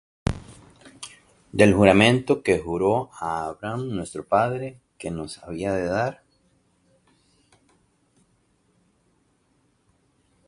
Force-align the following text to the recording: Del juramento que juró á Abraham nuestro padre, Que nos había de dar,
Del 1.51 1.73
juramento 1.75 2.41
que 2.41 2.57
juró 2.57 3.11
á 3.19 3.45
Abraham 3.45 3.89
nuestro 3.89 4.25
padre, 4.27 4.79
Que 4.97 5.11
nos 5.11 5.37
había 5.43 5.73
de 5.73 5.85
dar, 5.85 6.23